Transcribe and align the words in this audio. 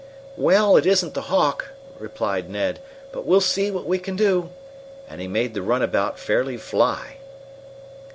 "Well, 0.35 0.77
it 0.77 0.87
isn't 0.87 1.13
the 1.13 1.29
Hawk," 1.29 1.73
replied 1.99 2.49
Ned, 2.49 2.79
"but 3.11 3.23
we'll 3.23 3.39
see 3.39 3.69
what 3.69 3.85
we 3.85 3.99
can 3.99 4.15
do," 4.15 4.49
and 5.07 5.21
he 5.21 5.27
made 5.27 5.53
the 5.53 5.61
runabout 5.61 6.17
fairly 6.17 6.57
fly. 6.57 7.17